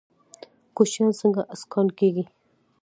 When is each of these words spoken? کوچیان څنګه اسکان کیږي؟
کوچیان 0.75 1.09
څنګه 1.19 1.41
اسکان 1.53 1.87
کیږي؟ 1.97 2.23